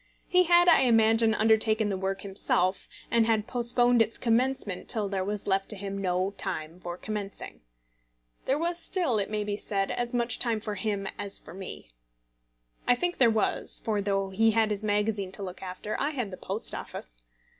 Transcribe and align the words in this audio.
He 0.27 0.45
had, 0.45 0.67
I 0.67 0.79
imagine, 0.79 1.35
undertaken 1.35 1.89
the 1.89 1.95
work 1.95 2.21
himself, 2.21 2.87
and 3.11 3.27
had 3.27 3.45
postponed 3.45 4.01
its 4.01 4.17
commencement 4.17 4.89
till 4.89 5.07
there 5.07 5.23
was 5.23 5.45
left 5.45 5.69
to 5.69 5.75
him 5.75 5.95
no 5.95 6.31
time 6.39 6.79
for 6.79 6.97
commencing. 6.97 7.61
There 8.45 8.57
was 8.57 8.79
still, 8.79 9.19
it 9.19 9.29
may 9.29 9.43
be 9.43 9.57
said, 9.57 9.91
as 9.91 10.11
much 10.11 10.39
time 10.39 10.59
for 10.59 10.73
him 10.73 11.07
as 11.19 11.37
for 11.37 11.53
me. 11.53 11.91
I 12.87 12.95
think 12.95 13.19
there 13.19 13.29
was, 13.29 13.79
for 13.85 14.01
though 14.01 14.31
he 14.31 14.49
had 14.49 14.71
his 14.71 14.83
magazine 14.83 15.31
to 15.33 15.43
look 15.43 15.61
after, 15.61 15.95
I 16.01 16.09
had 16.09 16.31
the 16.31 16.35
Post 16.37 16.73
Office. 16.73 17.23